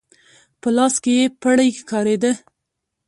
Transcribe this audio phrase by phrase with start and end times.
[0.61, 2.31] په لاس کې يې پړی ښکارېده.